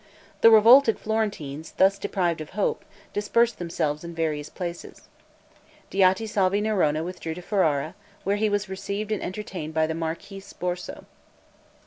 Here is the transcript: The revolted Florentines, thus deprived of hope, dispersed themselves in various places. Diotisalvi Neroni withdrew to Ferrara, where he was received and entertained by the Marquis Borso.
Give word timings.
The 0.41 0.49
revolted 0.49 0.97
Florentines, 0.97 1.75
thus 1.77 1.99
deprived 1.99 2.41
of 2.41 2.49
hope, 2.57 2.83
dispersed 3.13 3.59
themselves 3.59 4.03
in 4.03 4.15
various 4.15 4.49
places. 4.49 5.07
Diotisalvi 5.91 6.59
Neroni 6.59 7.03
withdrew 7.05 7.35
to 7.35 7.41
Ferrara, 7.43 7.93
where 8.23 8.37
he 8.37 8.49
was 8.49 8.67
received 8.67 9.11
and 9.11 9.21
entertained 9.21 9.75
by 9.75 9.85
the 9.85 9.93
Marquis 9.93 10.41
Borso. 10.59 11.05